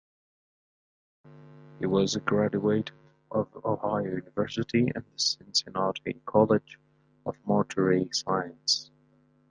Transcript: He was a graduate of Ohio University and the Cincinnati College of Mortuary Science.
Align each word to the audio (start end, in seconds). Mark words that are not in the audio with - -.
He 1.77 1.85
was 1.85 2.15
a 2.15 2.21
graduate 2.21 2.89
of 3.29 3.55
Ohio 3.63 4.15
University 4.15 4.91
and 4.95 5.05
the 5.05 5.19
Cincinnati 5.19 6.19
College 6.25 6.79
of 7.23 7.35
Mortuary 7.45 8.09
Science. 8.11 8.89